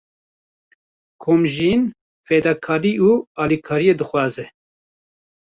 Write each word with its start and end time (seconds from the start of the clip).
Komjiyîn, 1.23 1.83
fedakarî 2.27 2.93
û 3.07 3.11
alîkariyê 3.41 3.93
dixwaze. 3.99 4.45